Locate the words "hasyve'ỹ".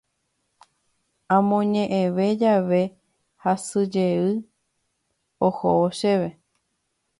3.43-4.39